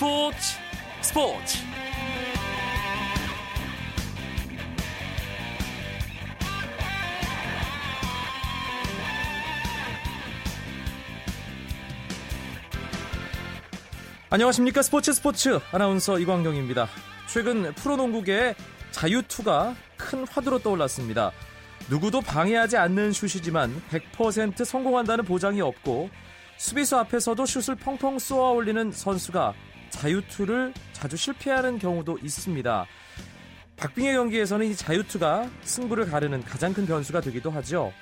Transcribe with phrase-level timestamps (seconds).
[0.00, 0.38] 스포츠
[1.02, 1.58] 스포츠
[14.30, 16.88] 안녕하십니까 스포츠 스포츠 아나운서 이광경입니다.
[17.26, 18.54] 최근 프로농구계에
[18.92, 21.30] 자유투가 큰 화두로 떠올랐습니다.
[21.90, 26.08] 누구도 방해하지 않는 슛이지만 100% 성공한다는 보장이 없고
[26.56, 29.52] 수비수 앞에서도 슛을 펑펑 쏘아 올리는 선수가
[29.90, 32.86] 자유투를 자주 실패하는 경우도 있습니다.
[33.76, 37.92] 박빙의 경기에서는 이 자유투가 승부를 가르는 가장 큰 변수가 되기도 하죠.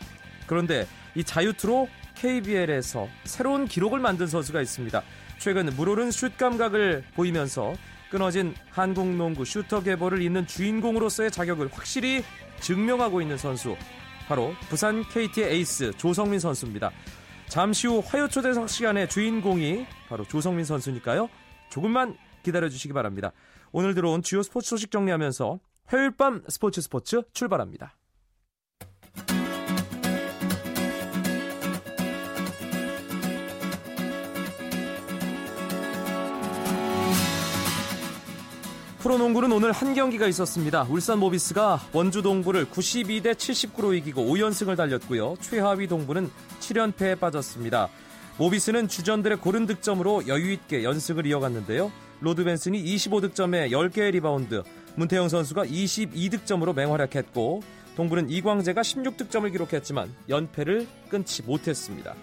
[0.46, 5.02] 그런데 이 자유투로 KBL에서 새로운 기록을 만든 선수가 있습니다.
[5.38, 7.74] 최근 물오른 슛 감각을 보이면서
[8.10, 12.24] 끊어진 한국 농구 슈터 계보를 잇는 주인공으로서의 자격을 확실히
[12.60, 13.77] 증명하고 있는 선수
[14.27, 16.91] 바로 부산 KT의 에이스 조성민 선수입니다.
[17.46, 21.29] 잠시 후 화요 초대석 시간의 주인공이 바로 조성민 선수니까요.
[21.71, 23.33] 조금만 기다려 주시기 바랍니다.
[23.73, 27.95] 오늘 들어온 주요 스포츠 소식 정리하면서 화요일 밤 스포츠 스포츠 출발합니다.
[38.99, 40.83] 프로농구는 오늘 한 경기가 있었습니다.
[40.91, 45.37] 울산 모비스가 원주 동부를 92대 79로 이기고 5연승을 달렸고요.
[45.41, 46.29] 최하위 동부는
[46.61, 47.89] 7연패에 빠졌습니다.
[48.38, 51.90] 모비스는 주전들의 고른 득점으로 여유있게 연승을 이어갔는데요.
[52.20, 54.62] 로드 벤슨이 25득점에 10개의 리바운드,
[54.94, 57.62] 문태영 선수가 22득점으로 맹활약했고
[57.96, 62.14] 동부는 이광재가 16득점을 기록했지만 연패를 끊지 못했습니다.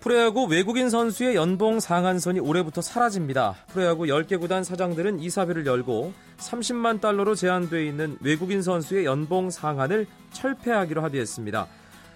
[0.00, 3.56] 프로야구 외국인 선수의 연봉 상한선이 올해부터 사라집니다.
[3.68, 11.02] 프로야구 10개 구단 사장들은 이사회를 열고 30만 달러로 제한되어 있는 외국인 선수의 연봉 상한을 철폐하기로
[11.02, 11.66] 합의했습니다.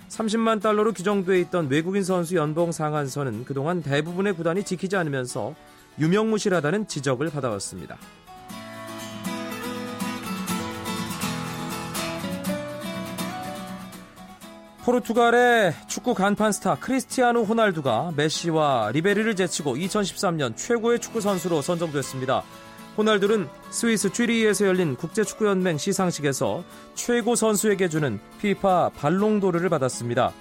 [0.08, 5.54] 30만 달러로 규정되어 있던 외국인 선수 연봉 상한선은 그동안 대부분의 구단이 지키지 않으면서
[5.99, 7.97] 유명무실하다는 지적을 받아왔습니다.
[14.84, 22.43] 포르투갈의 축구 간판 스타 크리스티아누 호날두가 메시와 리베리를 제치고 2013년 최고의 축구 선수로 선정됐습니다.
[22.97, 26.62] 호날두는 스위스 취리히에서 열린 국제축구연맹 시상식에서
[26.94, 30.32] 최고 선수에게 주는 피파 발롱도르를 받았습니다.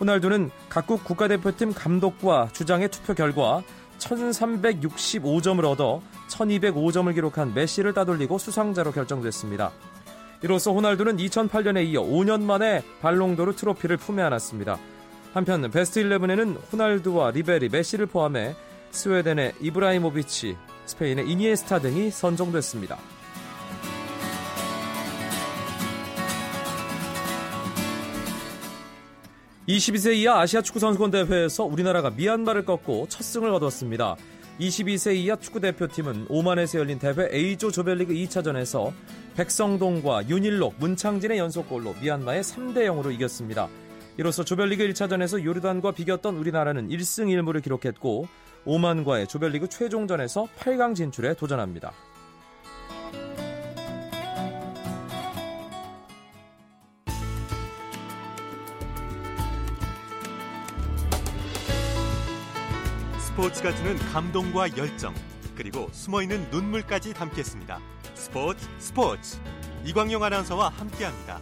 [0.00, 3.62] 호날두는 각국 국가대표팀 감독과 주장의 투표 결과
[3.98, 9.70] 1365점을 얻어 1205점을 기록한 메시를 따돌리고 수상자로 결정됐습니다.
[10.42, 14.76] 이로써 호날두는 2008년에 이어 5년 만에 발롱도르 트로피를 품에 안았습니다.
[15.32, 18.56] 한편 베스트 11에는 호날두와 리베리, 메시를 포함해
[18.90, 20.56] 스웨덴의 이브라히모비치,
[20.92, 22.98] 스페인의 이니에스타 등이 선정됐습니다.
[29.68, 34.16] 22세 이하 아시아 축구 선수권 대회에서 우리나라가 미얀마를 꺾고 첫 승을 거뒀습니다.
[34.60, 38.92] 22세 이하 축구 대표팀은 오만에서 열린 대회 A조 조별리그 2차전에서
[39.36, 43.68] 백성동과 윤일록, 문창진의 연속골로 미얀마에 3대 0으로 이겼습니다.
[44.18, 48.28] 이로써 조별리그 1차전에서 요르단과 비겼던 우리나라는 1승 1무를 기록했고
[48.64, 51.92] 오만과의 조별리그 최종전에서 8강 진출에 도전합니다.
[63.18, 65.14] 스포츠가 주는 감동과 열정
[65.56, 67.80] 그리고 숨어있는 눈물까지 담겠습니다.
[68.14, 69.38] 스포츠 스포츠
[69.84, 71.40] 이광용 아나운서와 함께합니다.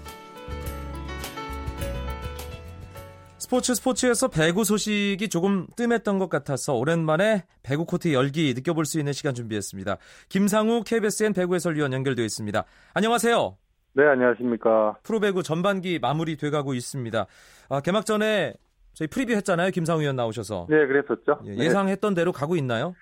[3.51, 9.13] 스포츠 스포츠에서 배구 소식이 조금 뜸했던 것 같아서 오랜만에 배구 코트 열기 느껴볼 수 있는
[9.13, 9.97] 시간 준비했습니다.
[10.29, 12.63] 김상우 KBSN 배구 해설위원 연결되어 있습니다.
[12.95, 13.57] 안녕하세요.
[13.95, 14.99] 네, 안녕하십니까.
[15.03, 17.27] 프로배구 전반기 마무리 돼가고 있습니다.
[17.71, 18.55] 아, 개막 전에
[18.93, 19.73] 저희 프리뷰 했잖아요.
[19.73, 20.69] 김상우 위원 나오셔서.
[20.71, 21.41] 네, 그랬었죠.
[21.47, 22.95] 예, 상했던 대로 가고 있나요?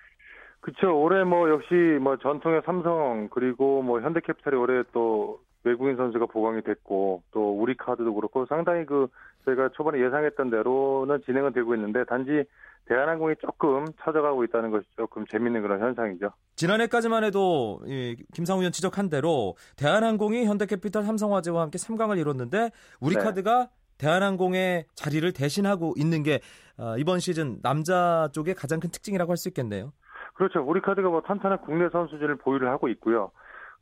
[0.61, 0.99] 그렇죠.
[0.99, 7.23] 올해 뭐 역시 뭐 전통의 삼성 그리고 뭐 현대캐피탈이 올해 또 외국인 선수가 보강이 됐고
[7.31, 9.07] 또 우리 카드도 그렇고 상당히 그
[9.45, 12.43] 저희가 초반에 예상했던 대로는 진행은 되고 있는데 단지
[12.85, 16.31] 대한항공이 조금 찾아가고 있다는 것이 조금 재밌는 그런 현상이죠.
[16.55, 23.69] 지난해까지만 해도 이 김상우 의원 지적한 대로 대한항공이 현대캐피탈 삼성화재와 함께 3강을 이뤘는데 우리카드가 네.
[23.99, 26.39] 대한항공의 자리를 대신하고 있는 게
[26.77, 29.91] 어, 이번 시즌 남자 쪽의 가장 큰 특징이라고 할 수 있겠네요.
[30.33, 30.61] 그렇죠.
[30.61, 33.31] 우리카드가 뭐 탄탄한 국내 선수진을 보유를 하고 있고요.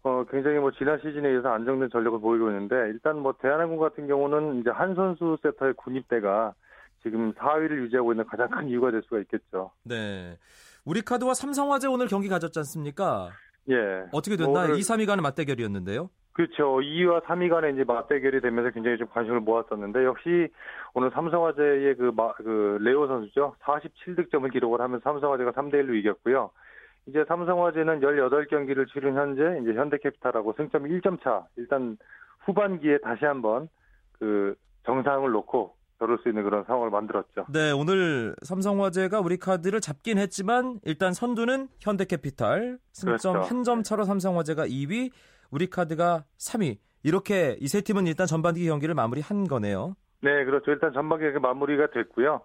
[0.03, 4.61] 어, 굉장히 뭐 지난 시즌에 의해서 안정된 전력을 보이고 있는데 일단 뭐 대한항공 같은 경우는
[4.61, 6.53] 이제 한 선수 세터의 군입대가
[7.03, 9.71] 지금 4위를 유지하고 있는 가장 큰 이유가 될 수가 있겠죠.
[9.83, 10.37] 네.
[10.85, 13.29] 우리카드와 삼성화재 오늘 경기 가졌지 않습니까?
[13.69, 14.05] 예.
[14.11, 14.67] 어떻게 됐나요?
[14.69, 16.09] 뭐 2, 3위 간의 맞대결이었는데요.
[16.37, 16.77] 그렇죠.
[16.77, 20.47] 2위와 3위 간에 이제 맞대결이 되면서 굉장히 좀 관심을 모았었는데 역시
[20.93, 23.55] 오늘 삼성화재의 그, 마, 그 레오 선수죠.
[23.61, 26.51] 47득점을 기록을 하면서 삼성화재가 3대 1로 이겼고요.
[27.07, 31.45] 이제 삼성화재는 18경기를 치른 현재 이제 현대캐피탈하고 승점 1점 차.
[31.55, 31.97] 일단
[32.45, 33.69] 후반기에 다시 한번
[34.19, 34.55] 그
[34.85, 37.45] 정상을 놓고 겨룰 수 있는 그런 상황을 만들었죠.
[37.51, 43.49] 네, 오늘 삼성화재가 우리 카드를 잡긴 했지만 일단 선두는 현대캐피탈 승점 그렇죠.
[43.55, 45.11] 한점 차로 삼성화재가 2위,
[45.49, 46.77] 우리 카드가 3위.
[47.03, 49.95] 이렇게 이 세 팀은 일단 전반기 경기를 마무리한 거네요.
[50.21, 50.71] 네, 그렇죠.
[50.71, 52.41] 일단 전반기 경기 마무리가 됐고요.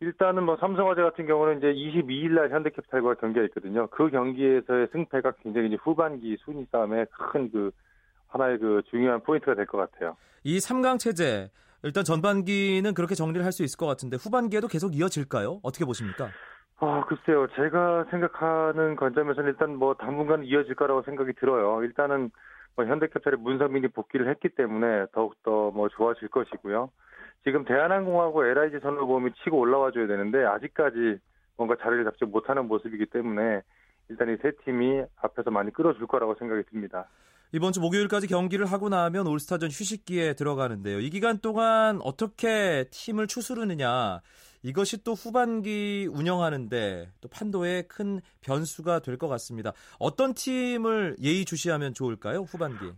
[0.00, 3.86] 일단은 뭐 삼성화재 같은 경우는 이제 22일 날 현대캐피탈과 경기가 있거든요.
[3.88, 7.70] 그 경기에서의 승패가 굉장히 이제 후반기 순위 싸움에 큰 그
[8.28, 10.16] 하나의 그 중요한 포인트가 될 것 같아요.
[10.44, 11.50] 이 3강 체제
[11.82, 15.60] 일단 전반기는 그렇게 정리를 할 수 있을 것 같은데 후반기에도 계속 이어질까요?
[15.62, 16.28] 어떻게 보십니까?
[16.78, 17.46] 아, 글쎄요.
[17.56, 21.82] 제가 생각하는 관점에서는 일단 뭐 당분간 이어질 거라고 생각이 들어요.
[21.82, 22.30] 일단은
[22.76, 26.88] 뭐 현대캐피탈의 문성민이 복귀를 했기 때문에 더욱더 뭐 좋아질 것이고요.
[27.44, 31.18] 지금 대한항공하고 LIG 선로보험이 치고 올라와 줘야 되는데 아직까지
[31.56, 33.62] 뭔가 자리를 잡지 못하는 모습이기 때문에
[34.08, 37.08] 일단 이 세 팀이 앞에서 많이 끌어줄 거라고 생각이 듭니다.
[37.52, 41.00] 이번 주 목요일까지 경기를 하고 나면 올스타전 휴식기에 들어가는데요.
[41.00, 44.20] 이 기간 동안 어떻게 팀을 추스르느냐
[44.62, 49.72] 이것이 또 후반기 운영하는데 또 판도에 큰 변수가 될 것 같습니다.
[49.98, 52.40] 어떤 팀을 예의주시하면 좋을까요?
[52.42, 52.92] 후반기.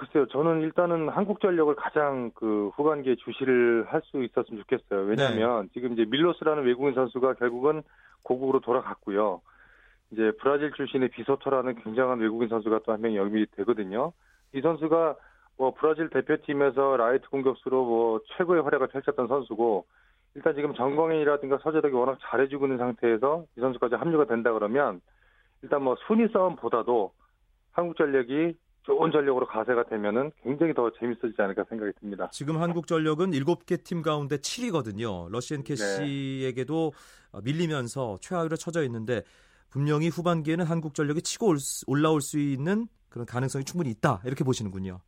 [0.00, 0.26] 아, 글쎄요.
[0.28, 5.02] 저는 일단은 한국전력을 가장 그 후반기에 주시를 할 수 있었으면 좋겠어요.
[5.02, 7.82] 왜냐하면 지금 이제 밀로스라는 외국인 선수가 결국은
[8.22, 9.42] 고국으로 돌아갔고요.
[10.10, 14.12] 이제 브라질 출신의 비소토라는 굉장한 외국인 선수가 또 한 명이 영입이 되거든요.
[14.54, 15.16] 이 선수가
[15.58, 19.84] 뭐 브라질 대표팀에서 라이트 공격수로 뭐 최고의 활약을 펼쳤던 선수고
[20.34, 25.00] 일단 지금 전광인이라든가 서재덕이 워낙 잘해주고 있는 상태에서 이 선수까지 합류가 된다 그러면
[25.62, 27.12] 일단 뭐 순위 싸움보다도
[27.72, 28.56] 한국전력이
[28.90, 32.28] 좋은 전력으로 가세가 되면은 굉장히 더 재밌어지지 않을까 생각이 듭니다.
[32.32, 35.30] 지금 한국전력은 7개 팀 가운데 7위거든요.
[35.30, 36.92] 러시앤 캐시에게도
[37.44, 39.22] 밀리면서 최하위로 쳐져 있는데
[39.70, 41.54] 분명히 후반기에는 한국전력이 치고
[41.86, 44.22] 올라올 수 있는 그런 가능성이 충분히 있다.
[44.24, 44.98] 이렇게 보시는군요.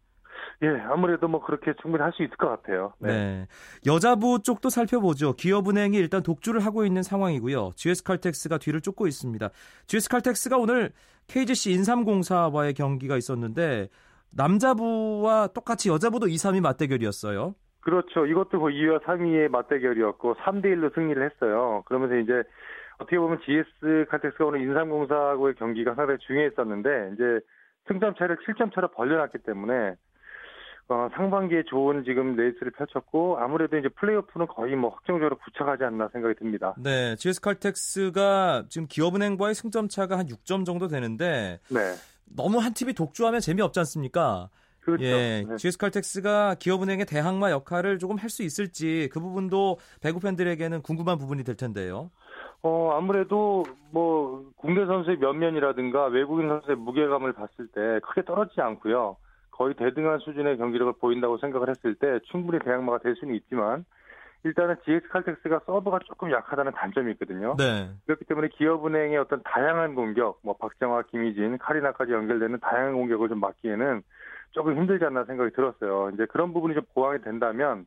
[0.62, 2.92] 예, 아무래도 뭐 그렇게 충분히 할 수 있을 것 같아요.
[3.00, 3.08] 네.
[3.08, 3.46] 네.
[3.84, 5.32] 여자부 쪽도 살펴보죠.
[5.32, 7.72] 기업은행이 일단 독주를 하고 있는 상황이고요.
[7.74, 9.50] GS칼텍스가 뒤를 쫓고 있습니다.
[9.86, 10.92] GS칼텍스가 오늘
[11.28, 13.88] KGC 인삼공사와의 경기가 있었는데
[14.30, 17.54] 남자부와 똑같이 여자부도 2, 3위 맞대결이었어요.
[17.80, 18.26] 그렇죠.
[18.26, 21.82] 이것도 뭐 2위와 3위의 맞대결이었고 3대 1로 승리를 했어요.
[21.86, 22.42] 그러면서 이제
[22.98, 27.40] 어떻게 보면 GS 칼텍스가 오늘 인삼공사하고의 경기가 상당히 중요했었는데 이제
[27.88, 29.96] 승점 차를 7점 차로 벌려놨기 때문에
[30.92, 36.34] 어, 상반기에 좋은 지금 레이스를 펼쳤고 아무래도 이제 플레이오프는 거의 뭐 확정적으로 구착하지 않나 생각이
[36.34, 36.74] 듭니다.
[36.76, 41.80] 네, GS 칼텍스가 지금 기업은행과의 승점 차가 한 6점 정도 되는데 네.
[42.26, 44.50] 너무 한 팀이 독주하면 재미없지 않습니까?
[44.80, 45.04] 그렇죠.
[45.04, 45.56] 예, 네.
[45.56, 51.44] GS 칼텍스가 기업은행의 대항마 역할을 조금 할 수 있을지 그 부분도 배구 팬들에게는 궁금한 부분이
[51.44, 52.10] 될 텐데요.
[52.62, 59.16] 어, 아무래도 뭐 국내 선수의 면면이라든가 외국인 선수의 무게감을 봤을 때 크게 떨어지지 않고요.
[59.62, 63.84] 거의 대등한 수준의 경기력을 보인다고 생각을 했을 때 충분히 대항마가 될 수는 있지만
[64.42, 67.54] 일단은 GX 칼텍스가 서브가 조금 약하다는 단점이 있거든요.
[67.56, 67.88] 네.
[68.06, 74.02] 그렇기 때문에 기업은행의 어떤 다양한 공격, 뭐 박정화, 김희진, 카리나까지 연결되는 다양한 공격을 좀 막기에는
[74.50, 76.10] 조금 힘들지 않나 생각이 들었어요.
[76.12, 77.86] 이제 그런 부분이 좀 보완이 된다면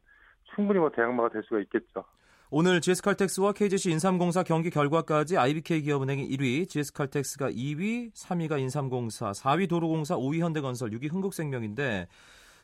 [0.55, 2.05] 충분히 뭐 대항마가 될 수가 있겠죠.
[2.51, 10.15] 오늘 GS칼텍스와 KGC 인삼공사 경기 결과까지 IBK 기업은행이 1위, GS칼텍스가 2위, 3위가 인삼공사, 4위 도로공사,
[10.15, 12.07] 5위 현대건설, 6위 흥국생명인데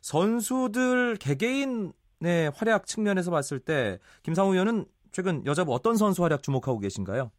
[0.01, 7.31] 선수들 개개인의 활약 측면에서 봤을 때 김상우 의원은 최근 여자부 어떤 선수 활약 주목하고 계신가요?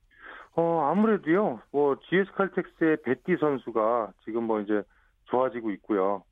[0.57, 1.61] 어, 아무래도요.
[1.71, 4.83] 뭐 GS칼텍스의 베티 선수가 지금 뭐 이제
[5.27, 6.25] 좋아지고 있고요.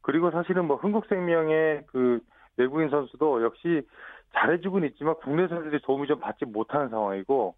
[0.00, 2.20] 그리고 사실은 뭐 흥국생명의 그
[2.56, 3.82] 외국인 선수도 역시
[4.34, 7.54] 잘해주고는 있지만 국내 선수들이 도움이 좀 받지 못하는 상황이고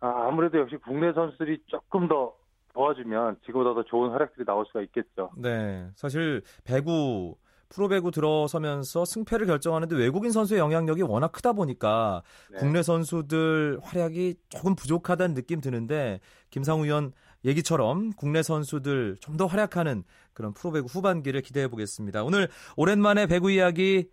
[0.00, 2.34] 아, 아무래도 역시 국내 선수들이 조금 더
[2.74, 5.30] 도와주면 지금보다 더 좋은 활약들이 나올 수가 있겠죠.
[5.36, 7.36] 네, 사실 배구
[7.68, 12.58] 프로배구 들어서면서 승패를 결정하는데 외국인 선수의 영향력이 워낙 크다 보니까 네.
[12.58, 17.12] 국내 선수들 활약이 조금 부족하다는 느낌 드는데 김상우 의원
[17.44, 20.04] 얘기처럼 국내 선수들 좀 더 활약하는
[20.34, 22.24] 그런 프로배구 후반기를 기대해 보겠습니다.
[22.24, 24.10] 오늘 오랜만에 배구 이야기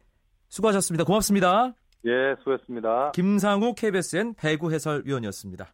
[0.50, 1.04] 수고하셨습니다.
[1.04, 1.74] 고맙습니다.
[2.06, 3.12] 예, 수고했습니다.
[3.14, 5.74] 김상우 KBSN 배구 해설위원이었습니다.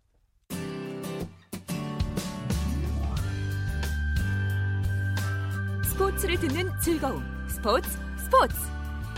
[5.83, 7.23] 스포츠를 듣는 즐거움.
[7.47, 8.55] 스포츠 스포츠.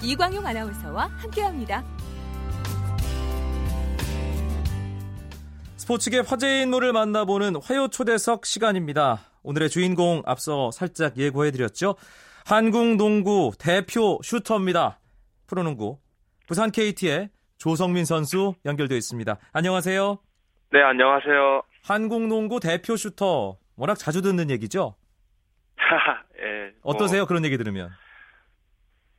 [0.04, 1.84] 이광용 아나운서와 함께합니다.
[5.78, 9.22] 스포츠계 화제의 인물을 만나보는 화요 초대석 시간입니다.
[9.42, 11.96] 오늘의 주인공 앞서 살짝 예고해드렸죠.
[12.46, 15.00] 한국 농구 대표 슈터입니다.
[15.48, 16.00] 프로농구
[16.48, 19.38] 부산 KT의 조성민 선수 연결되어 있습니다.
[19.54, 20.20] 안녕하세요.
[20.72, 21.64] 네, 안녕하세요.
[21.84, 24.96] 한국 농구 대표 슈터 워낙 자주 듣는 얘기죠.
[26.40, 27.26] 예, 어떠세요?
[27.26, 27.90] 그런 얘기 들으면?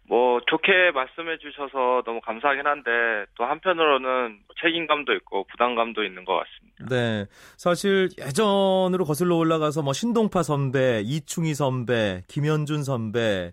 [0.09, 2.91] 뭐 좋게 말씀해 주셔서 너무 감사하긴 한데
[3.37, 6.87] 또 한편으로는 책임감도 있고 부담감도 있는 것 같습니다.
[6.89, 7.27] 네.
[7.59, 13.53] 사실 예전으로 거슬러 올라가서 뭐 신동파 선배, 이충희 선배, 김현준 선배,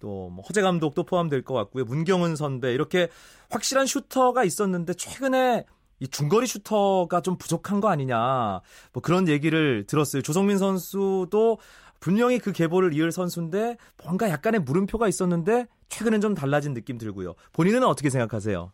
[0.00, 1.84] 또뭐 허재 감독도 포함될 것 같고요.
[1.84, 3.08] 문경은 선배 이렇게
[3.50, 5.64] 확실한 슈터가 있었는데 최근에
[6.00, 8.60] 이 중거리 슈터가 좀 부족한 거 아니냐.
[8.92, 10.22] 뭐 그런 얘기를 들었어요.
[10.22, 11.58] 조성민 선수도
[12.00, 17.34] 분명히 그 계보를 이을 선수인데 뭔가 약간의 물음표가 있었는데 최근엔 좀 달라진 느낌 들고요.
[17.54, 18.70] 본인은 어떻게 생각하세요?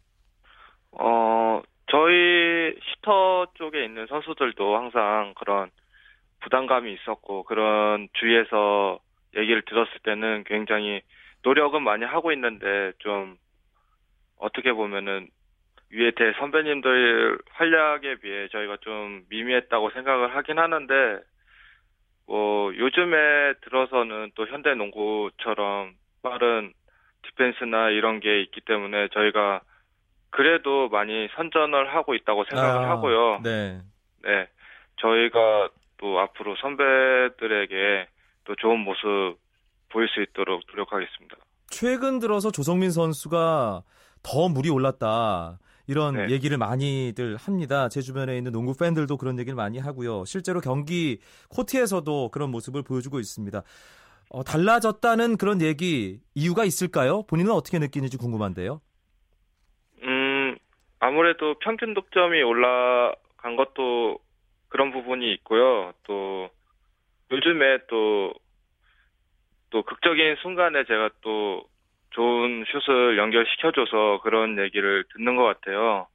[0.93, 5.71] 어, 저희 슈터 쪽에 있는 선수들도 항상 그런
[6.41, 8.99] 부담감이 있었고 그런 주위에서
[9.37, 11.03] 얘기를 들었을 때는 굉장히
[11.43, 13.37] 노력은 많이 하고 있는데 좀
[14.39, 15.29] 어떻게 보면은
[15.91, 21.21] 위에 대 선배님들 활약에 비해 저희가 좀 미미했다고 생각을 하긴 하는데
[22.27, 26.73] 뭐 요즘에 들어서는 또 현대 농구처럼 빠른
[27.23, 29.61] 디펜스나 이런 게 있기 때문에 저희가
[30.31, 33.41] 그래도 많이 선전을 하고 있다고 생각을 아, 하고요.
[33.43, 33.81] 네.
[34.23, 34.49] 네.
[34.97, 38.07] 저희가 또 앞으로 선배들에게
[38.45, 39.37] 또 좋은 모습
[39.91, 41.37] 보일 수 있도록 노력하겠습니다.
[41.69, 43.83] 최근 들어서 조성민 선수가
[44.23, 45.59] 더 물이 올랐다.
[45.89, 46.31] 이런 네.
[46.31, 47.89] 얘기를 많이들 합니다.
[47.89, 50.25] 제 주변에 있는 농구 팬들도 그런 얘기를 많이 하고요.
[50.25, 51.19] 실제로 경기
[51.51, 53.63] 코트에서도 그런 모습을 보여주고 있습니다.
[54.31, 57.23] 어, 달라졌다는 그런 얘기 이유가 있을까요?
[57.25, 58.81] 본인은 어떻게 느끼는지 궁금한데요.
[60.05, 60.57] 음,
[61.01, 64.19] 아무래도 평균 득점이 올라간 것도
[64.69, 65.93] 그런 부분이 있고요.
[66.05, 66.49] 또
[67.33, 68.33] 요즘에 또,
[69.71, 71.65] 또 극적인 순간에 제가 또
[72.11, 76.07] 좋은 슛을 연결시켜줘서 그런 얘기를 듣는 것 같아요.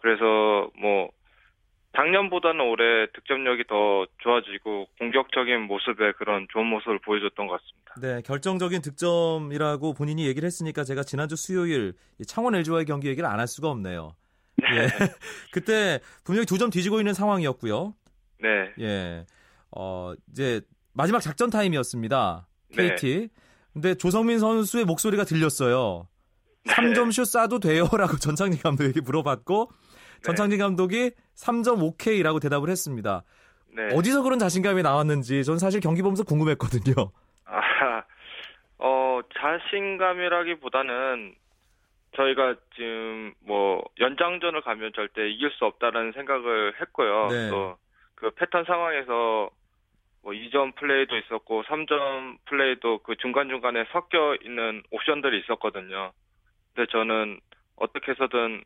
[0.00, 1.08] 그래서 뭐,
[1.96, 7.94] 작년보다는 올해 득점력이 더 좋아지고 공격적인 모습에 그런 좋은 모습을 보여줬던 것 같습니다.
[8.02, 13.38] 네, 결정적인 득점이라고 본인이 얘기를 했으니까 제가 지난주 수요일 이 창원 LG와의 경기 얘기를 안
[13.38, 14.10] 할 수가 없네요.
[14.74, 14.88] 예.
[15.52, 17.94] 그때 분명히 두 점 뒤지고 있는 상황이었고요.
[18.40, 18.72] 네.
[18.80, 19.24] 예.
[19.76, 20.60] 어, 이제
[20.92, 22.46] 마지막 작전 타임이었습니다.
[22.76, 22.94] 네.
[22.94, 23.28] KT.
[23.72, 26.08] 근데 조성민 선수의 목소리가 들렸어요.
[26.64, 26.72] 네.
[26.72, 29.70] 3점 슛 쏴도 돼요라고 전창진 감독에게 물어봤고
[30.22, 33.24] 전창진 감독이 3점 오케이라고 대답을 했습니다.
[33.74, 33.88] 네.
[33.94, 37.10] 어디서 그런 자신감이 나왔는지 전 사실 경기 보면서 궁금했거든요.
[37.44, 38.04] 아,
[38.78, 41.34] 어, 자신감이라기보다는
[42.16, 47.26] 저희가 지금 뭐 연장전을 가면 절대 이길 수 없다는 생각을 했고요.
[47.28, 47.50] 네.
[47.50, 49.50] 또그 패턴 상황에서
[50.24, 56.12] 뭐 2점 플레이도 있었고 3점 플레이도 그 중간중간에 섞여 있는 옵션들이 있었거든요.
[56.74, 57.38] 근데 저는
[57.76, 58.64] 어떻게 해서든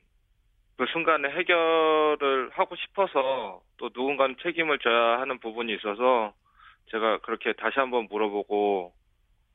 [0.76, 6.32] 그 순간에 해결을 하고 싶어서 또 누군가는 책임을 져야 하는 부분이 있어서
[6.92, 8.92] 제가 그렇게 다시 한번 물어보고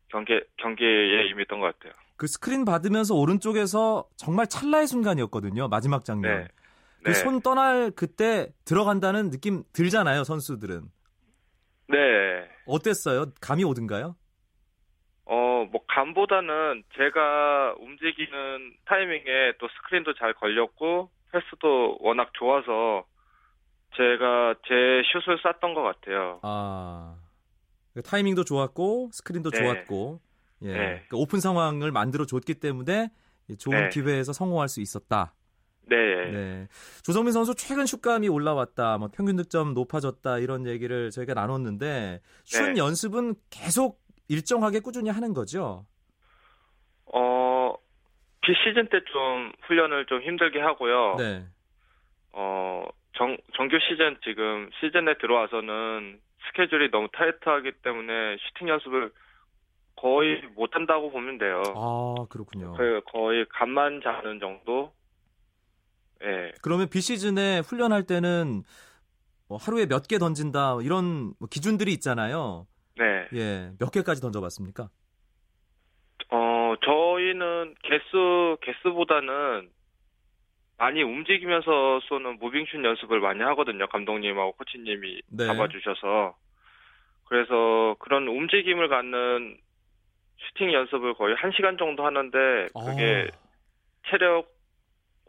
[0.09, 1.93] 경기 경기에 임했던 것 같아요.
[2.17, 5.69] 그 스크린 받으면서 오른쪽에서 정말 찰나의 순간이었거든요.
[5.69, 6.39] 마지막 장면.
[6.39, 6.47] 네.
[7.03, 7.13] 그 네.
[7.13, 10.83] 손 떠날 그때 들어간다는 느낌 들잖아요, 선수들은.
[11.93, 12.49] 네.
[12.65, 13.25] 어땠어요?
[13.41, 14.15] 감이 오든가요?
[15.25, 23.05] 어, 뭐 감보다는 제가 움직이는 타이밍에 또 스크린도 잘 걸렸고 패스도 워낙 좋아서
[23.95, 26.39] 제가 제 슛을 쐈던 것 같아요.
[26.43, 27.15] 아.
[27.93, 29.59] 그 타이밍도 좋았고 스크린도 네.
[29.59, 30.19] 좋았고
[30.63, 30.73] 예.
[30.73, 31.05] 네.
[31.09, 33.09] 그 오픈 상황을 만들어 줬기 때문에
[33.59, 33.89] 좋은 네.
[33.89, 35.33] 기회에서 성공할 수 있었다.
[35.85, 36.31] 네.
[36.31, 36.67] 네.
[37.03, 38.97] 조성민 선수 최근 슛감이 올라왔다.
[38.97, 40.37] 뭐 평균 득점 높아졌다.
[40.39, 42.77] 이런 얘기를 저희가 나눴는데 슛 네.
[42.77, 43.99] 연습은 계속
[44.29, 45.85] 일정하게 꾸준히 하는 거죠.
[47.13, 47.73] 어,
[48.41, 51.15] 비시즌 때 좀 훈련을 좀 힘들게 하고요.
[51.17, 51.45] 네.
[52.31, 52.85] 어,
[53.17, 59.11] 정, 정규 시즌 지금 시즌에 들어와서는 스케줄이 너무 타이트하기 때문에 슈팅 연습을
[59.95, 61.61] 거의 못 한다고 보면 돼요.
[61.75, 62.73] 아, 그렇군요.
[62.73, 64.91] 그 거의 간만 자는 정도?
[66.23, 66.51] 예.
[66.61, 68.63] 그러면 비시즌에 훈련할 때는
[69.47, 72.65] 뭐 하루에 몇 개 던진다 이런 뭐 기준들이 있잖아요.
[72.97, 73.27] 네.
[73.33, 74.89] 예, 몇 개까지 던져봤습니까?
[76.29, 79.69] 어, 저희는 개수, 개수보다는
[80.77, 83.87] 많이 움직이면서 쏘는 무빙슛 연습을 많이 하거든요.
[83.87, 85.45] 감독님하고 코치님이 네.
[85.47, 86.35] 잡아주셔서.
[87.25, 89.57] 그래서 그런 움직임을 갖는
[90.37, 93.37] 슈팅 연습을 거의 한 시간 정도 하는데 그게 아,
[94.09, 94.52] 체력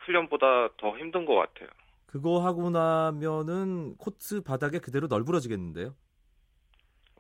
[0.05, 1.69] 훈련보다 더 힘든 것 같아요.
[2.07, 5.95] 그거 하고 나면은 코트 바닥에 그대로 널브러지겠는데요.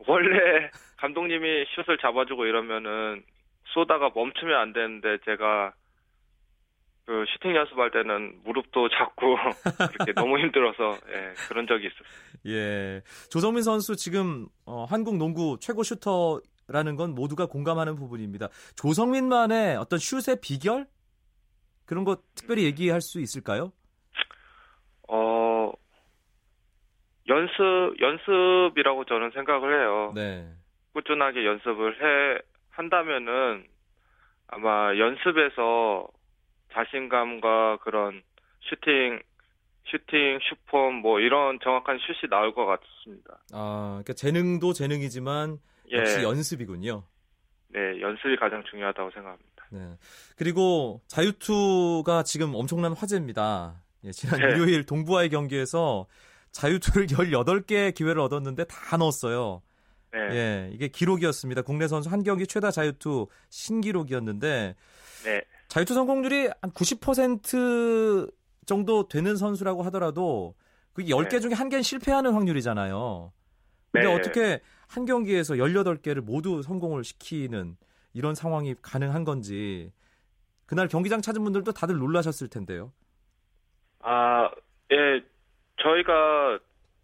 [0.06, 3.24] 원래 감독님이 슛을 잡아주고 이러면은
[3.74, 5.72] 쏘다가 멈추면 안 되는데 제가
[7.06, 9.36] 그 슈팅 연습할 때는 무릎도 잡고
[9.92, 12.56] 그렇게 너무 힘들어서 예, 그런 적이 있었어요.
[12.56, 13.02] 예.
[13.30, 18.48] 조성민 선수 지금 어, 한국 농구 최고 슈터라는 건 모두가 공감하는 부분입니다.
[18.76, 20.86] 조성민만의 어떤 슛의 비결
[21.86, 23.72] 그런 거 특별히 얘기할 수 있을까요?
[25.08, 25.72] 어
[27.28, 30.12] 연습 연습이라고 저는 생각을 해요.
[30.14, 30.48] 네.
[30.92, 33.66] 꾸준하게 연습을 해 한다면은
[34.48, 36.08] 아마 연습에서
[36.72, 38.22] 자신감과 그런
[38.60, 39.20] 슈팅
[39.86, 43.38] 슈팅 슈폼 뭐 이런 정확한 슛이 나올 것 같습니다.
[43.52, 45.58] 아, 그러니까 재능도 재능이지만
[45.92, 45.98] 예.
[45.98, 47.04] 역시 연습이군요.
[47.68, 49.53] 네, 연습이 가장 중요하다고 생각합니다.
[49.70, 49.96] 네.
[50.36, 53.82] 그리고 자유투가 지금 엄청난 화제입니다.
[54.04, 54.46] 예, 지난 네.
[54.48, 56.06] 일요일 동부와의 경기에서
[56.52, 59.62] 자유투를 18개 기회를 얻었는데 다 넣었어요.
[60.12, 60.20] 네.
[60.36, 61.62] 예, 이게 기록이었습니다.
[61.62, 64.76] 국내 선수 한 경기 최다 자유투 신기록이었는데
[65.24, 65.42] 네.
[65.68, 68.30] 자유투 성공률이 한 90%
[68.66, 70.54] 정도 되는 선수라고 하더라도
[70.92, 71.40] 그게 10개 네.
[71.40, 73.32] 중에 한 개는 실패하는 확률이잖아요.
[73.90, 74.14] 근데 네.
[74.14, 77.76] 어떻게 한 경기에서 18개를 모두 성공을 시키는
[78.14, 79.92] 이런 상황이 가능한 건지
[80.66, 82.92] 그날 경기장 찾은 분들도 다들 놀라셨을 텐데요.
[84.00, 84.50] 아,
[84.92, 85.22] 예,
[85.76, 86.58] 저희가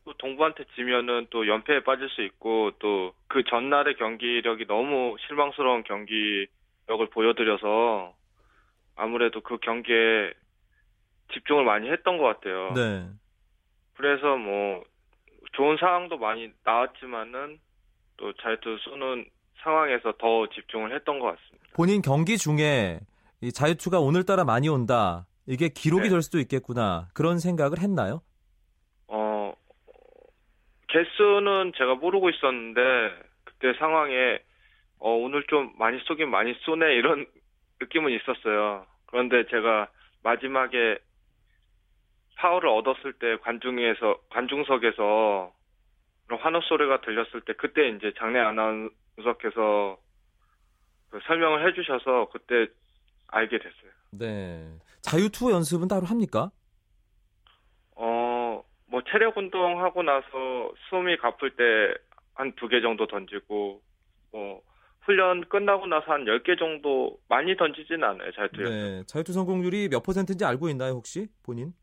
[0.05, 7.11] 또 동부한테 지면은 또 연패에 빠질 수 있고 또 그 전날의 경기력이 너무 실망스러운 경기력을
[7.13, 8.13] 보여드려서
[8.97, 10.35] 아무래도 그 경기에
[11.33, 12.73] 집중을 많이 했던 것 같아요.
[12.75, 13.09] 네.
[13.95, 14.83] 그래서 뭐
[15.53, 17.61] 좋은 상황도 많이 나왔지만은
[18.17, 19.27] 또 자유투 쏘는
[19.63, 21.69] 상황에서 더 집중을 했던 것 같습니다.
[21.75, 23.01] 본인 경기 중에
[23.41, 25.27] 이 자유투가 오늘따라 많이 온다.
[25.47, 26.09] 이게 기록이 네.
[26.11, 27.09] 될 수도 있겠구나.
[27.15, 28.21] 그런 생각을 했나요?
[29.09, 29.53] 어,
[30.89, 32.81] 개수는 제가 모르고 있었는데,
[33.45, 34.41] 그때 상황에,
[34.99, 37.27] 어, 오늘 좀 많이 쏘긴 많이 쏘네, 이런
[37.81, 38.87] 느낌은 있었어요.
[39.07, 39.89] 그런데 제가
[40.23, 40.99] 마지막에
[42.37, 45.53] 파울을 얻었을 때 관중에서, 관중석에서
[46.37, 49.99] 환호 소리가 들렸을 때, 그때 이제 장례 아나운서께서
[51.11, 52.67] 그 설명을 해주셔서 그때
[53.29, 53.91] 알게 됐어요.
[54.13, 54.79] 네.
[55.03, 56.51] 자유투 연습은 따로 합니까?
[57.97, 61.65] 어, 뭐 체력 운동 하고 나서 숨이 가쁠 때
[62.35, 63.83] 한 두 개 정도 던지고
[64.33, 64.63] 뭐
[65.03, 68.63] 훈련 끝나고 나서 한 10개 정도 많이 던지진 않아요, 자유투.
[68.63, 68.71] 네.
[68.71, 69.03] 네.
[69.07, 71.29] 자유투 성공률이 몇 퍼센트인지 알고 있나요, 혹시?
[71.43, 71.75] 본인?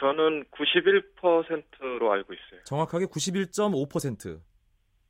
[0.00, 2.64] 어, 저는 91%로 알고 있어요.
[2.64, 4.40] 정확하게 91.5%.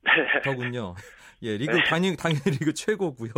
[0.03, 0.41] 네.
[0.43, 0.95] 더군요.
[1.43, 1.83] 예, 리그 네.
[1.85, 3.31] 당연히 당연히 리그 최고고요.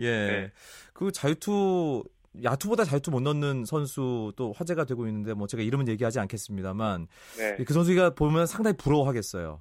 [0.00, 0.10] 예.
[0.10, 0.52] 네.
[0.92, 2.04] 그 자유투
[2.44, 7.08] 야투보다 자유투 못 넣는 선수도 화제가 되고 있는데 뭐 제가 이름은 얘기하지 않겠습니다만
[7.38, 7.64] 네.
[7.64, 9.60] 그 선수가 보면 상당히 부러워하겠어요.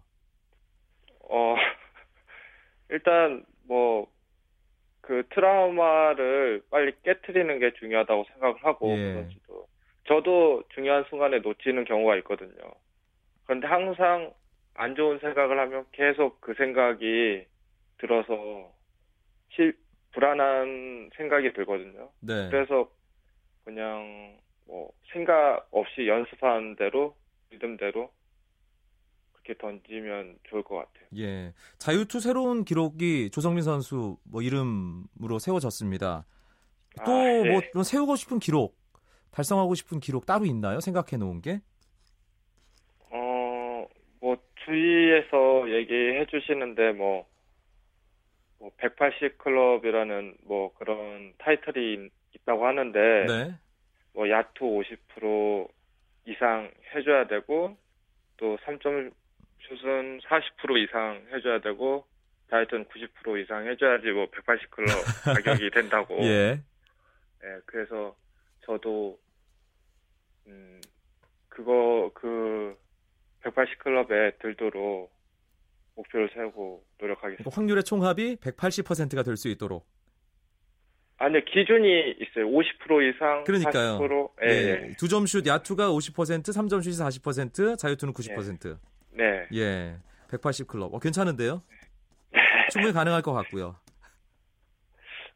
[1.30, 1.56] 어,
[2.89, 4.08] 일단 뭐
[5.10, 8.95] 그 트라우마를 빨리 깨트리는 게 중요하다고 생각을 하고 예.
[8.95, 9.48] 그 선수도
[10.10, 12.74] 저도 중요한 순간에 놓치는 경우가 있거든요.
[13.45, 14.34] 그런데 항상
[14.74, 17.45] 안 좋은 생각을 하면 계속 그 생각이
[18.00, 18.72] 들어서
[19.52, 19.78] 실
[20.13, 22.10] 불안한 생각이 들거든요.
[22.22, 22.50] 네.
[22.50, 22.89] 그래서
[23.63, 27.15] 그냥 뭐 생각 없이 연습하는 대로
[27.52, 28.10] 리듬대로
[29.34, 31.06] 그렇게 던지면 좋을 것 같아요.
[31.17, 31.54] 예.
[31.78, 36.26] 자유투 새로운 기록이 조성민 선수 뭐 이름으로 세워졌습니다.
[37.06, 37.52] 또 아, 예.
[37.52, 38.78] 뭐좀 세우고 싶은 기록,
[39.31, 40.79] 달성하고 싶은 기록 따로 있나요?
[40.79, 41.61] 생각해 놓은 게?
[43.11, 43.87] 어,
[44.19, 47.27] 뭐, 주위에서 얘기해 주시는데, 뭐,
[48.59, 53.55] 뭐, 180 클럽이라는 뭐 그런 타이틀이 있다고 하는데, 네.
[54.13, 55.69] 뭐, 야투 50%
[56.25, 57.77] 이상 해줘야 되고,
[58.37, 59.11] 또 3점
[59.61, 62.05] 슛은 40% 이상 해줘야 되고,
[62.49, 64.89] 자유투는 90% 이상 해줘야지 뭐 180 클럽
[65.23, 66.17] 자격이 된다고.
[66.23, 66.59] 예.
[67.43, 68.15] 예, 그래서
[68.73, 69.17] 저도
[70.45, 70.79] 음
[71.47, 72.77] 그거 그
[73.41, 75.12] 180 클럽에 들도록
[75.95, 77.49] 목표를 세우고 노력하겠습니다.
[77.51, 79.88] 확률의 총합이 180%가 될 수 있도록.
[81.17, 82.45] 아니 기준이 있어요.
[82.47, 83.97] 50% 이상, 그러니까요.
[83.99, 84.29] 40%.
[84.43, 84.93] 예, 예.
[84.97, 88.77] 두 점슛 야투가 50%, 3점 슛이 40%, 자유투는 90%.
[89.12, 89.47] 네.
[89.55, 89.97] 예.
[90.29, 90.93] 180 클럽.
[90.93, 91.62] 어, 괜찮은데요?
[92.71, 93.75] 충분히 가능할 것 같고요.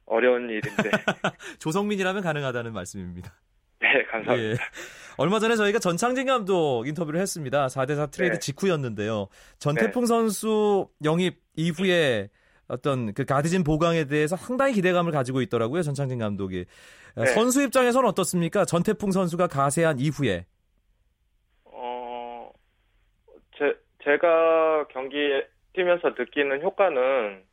[0.05, 0.91] 어려운 일인데.
[1.59, 3.33] 조성민이라면 가능하다는 말씀입니다.
[3.79, 4.51] 네, 감사합니다.
[4.51, 4.55] 예.
[5.17, 7.67] 얼마 전에 저희가 전창진 감독 인터뷰를 했습니다.
[7.67, 8.39] 4대4 트레이드 네.
[8.39, 9.27] 직후였는데요.
[9.59, 12.29] 전태풍 선수 영입 이후에
[12.67, 15.83] 어떤 그 가드진 보강에 대해서 상당히 기대감을 가지고 있더라고요.
[15.83, 16.65] 전창진 감독이.
[17.15, 17.25] 네.
[17.27, 18.65] 선수 입장에서는 어떻습니까?
[18.65, 20.45] 전태풍 선수가 가세한 이후에.
[21.65, 22.49] 어,
[23.57, 25.17] 제, 제가 경기
[25.73, 27.43] 뛰면서 느끼는 효과는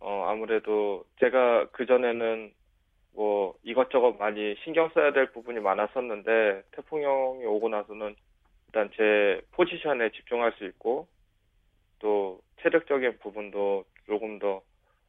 [0.00, 2.52] 어 아무래도 제가 그 전에는
[3.14, 8.14] 뭐 이것저것 많이 신경 써야 될 부분이 많았었는데 태풍 형이 오고 나서는
[8.66, 11.08] 일단 제 포지션에 집중할 수 있고
[11.98, 14.62] 또 체력적인 부분도 조금 더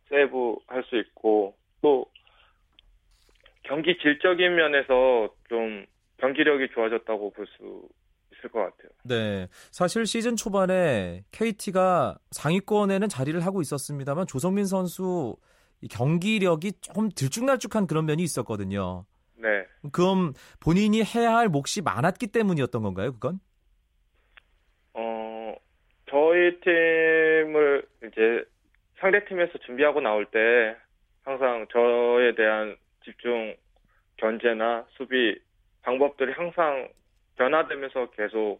[0.09, 2.05] 세이브할 수 있고 또
[3.63, 5.85] 경기 질적인 면에서 좀
[6.17, 7.87] 경기력이 좋아졌다고 볼 수
[8.39, 8.89] 있을 것 같아요.
[9.03, 9.47] 네.
[9.71, 15.35] 사실 시즌 초반에 KT가 상위권에는 자리를 하고 있었습니다만 조성민 선수
[15.89, 19.05] 경기력이 조금 들쭉날쭉한 그런 면이 있었거든요.
[19.35, 19.65] 네.
[19.91, 23.39] 그럼 본인이 해야 할 몫이 많았기 때문이었던 건가요, 그건?
[24.93, 25.55] 어,
[26.09, 28.43] 저희 팀을 이제
[28.99, 30.75] 상대 팀에서 준비하고 나올 때
[31.23, 32.75] 항상 저에 대한
[33.05, 33.55] 집중
[34.17, 35.39] 견제나 수비
[35.83, 36.89] 방법들이 항상
[37.39, 38.59] 변화되면서 계속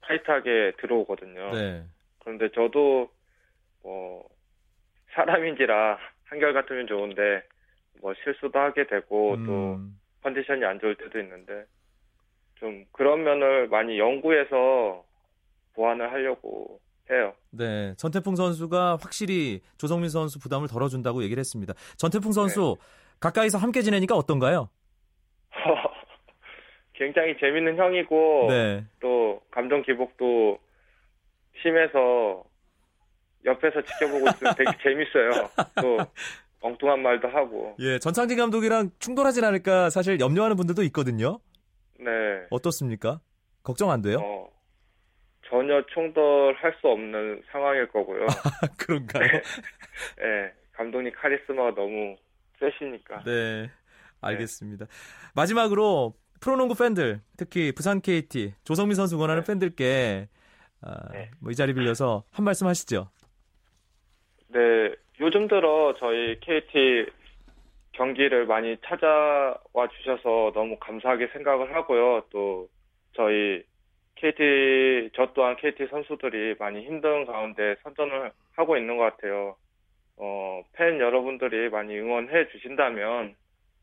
[0.00, 1.52] 타이트하게 들어오거든요.
[1.52, 1.84] 네.
[2.20, 3.10] 그런데 저도
[3.82, 4.26] 뭐
[5.14, 7.42] 사람인지라 한결 같으면 좋은데
[8.00, 11.64] 뭐 실수도 하게 되고 또 음, 컨디션이 안 좋을 때도 있는데
[12.56, 15.04] 좀 그런 면을 많이 연구해서
[15.74, 17.34] 보완을 하려고 해요.
[17.50, 17.94] 네.
[17.96, 21.74] 전태풍 선수가 확실히 조성민 선수 부담을 덜어준다고 얘기를 했습니다.
[21.98, 22.76] 전태풍 선수
[23.18, 24.70] 가까이서 함께 지내니까 어떤가요?
[27.00, 28.84] 굉장히 재밌는 형이고 네.
[29.00, 30.58] 또 감정 기복도
[31.62, 32.44] 심해서
[33.46, 35.48] 옆에서 지켜보고 있으면 되게 재밌어요.
[35.80, 35.98] 또
[36.60, 37.74] 엉뚱한 말도 하고.
[37.78, 41.40] 예, 전창진 감독이랑 충돌하진 않을까 사실 염려하는 분들도 있거든요.
[41.98, 42.10] 네.
[42.50, 43.20] 어떻습니까?
[43.62, 44.18] 걱정 안 돼요?
[44.22, 44.50] 어,
[45.48, 48.26] 전혀 충돌할 수 없는 상황일 거고요.
[48.78, 49.26] 그런가요?
[49.26, 50.52] 네.
[50.72, 52.14] 감독님 카리스마가 너무
[52.58, 53.24] 세시니까.
[53.24, 53.70] 네,
[54.20, 54.84] 알겠습니다.
[55.34, 59.46] 마지막으로 프로농구 팬들, 특히 부산 KT 조성민 선수 원하는 네.
[59.46, 60.28] 팬들께
[60.82, 61.30] 아, 네.
[61.40, 63.10] 뭐이 자리 빌려서 한 말씀 하시죠.
[64.48, 67.06] 네, 요즘 들어 저희 KT
[67.92, 72.22] 경기를 많이 찾아와 주셔서 너무 감사하게 생각을 하고요.
[72.30, 72.68] 또
[73.12, 73.62] 저희
[74.16, 79.56] KT 저 또한 KT 선수들이 많이 힘든 가운데 선전을 하고 있는 것 같아요.
[80.16, 83.34] 어, 팬 여러분들이 많이 응원해 주신다면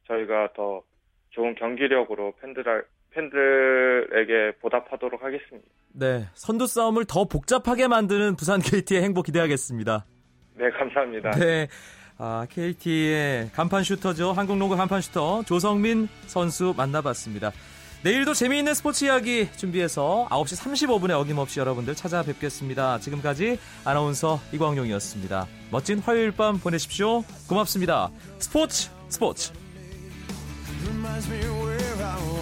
[0.08, 0.84] 저희가 더
[1.32, 2.64] 좋은 경기력으로 팬들
[3.12, 5.68] 팬들에게 보답하도록 하겠습니다.
[5.94, 10.06] 네, 선두 싸움을 더 복잡하게 만드는 부산 KT의 행복 기대하겠습니다.
[10.56, 11.32] 네, 감사합니다.
[11.32, 11.68] 네.
[12.20, 14.34] 아, KT의 간판 슈터죠.
[14.34, 17.52] 한국 농구 간판 슈터 조성민 선수 만나봤습니다.
[18.04, 23.00] 내일도 재미있는 스포츠 이야기 준비해서 9시 35분에 어김없이 여러분들 찾아뵙겠습니다.
[23.00, 25.48] 지금까지 아나운서 이광용이었습니다.
[25.72, 27.24] 멋진 화요일 밤 보내십시오.
[27.50, 28.10] 고맙습니다.
[28.40, 29.67] 스포츠 스포츠.
[31.18, 32.37] Reminds me where I was.